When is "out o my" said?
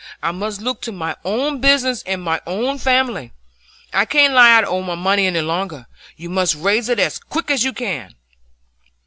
4.55-4.95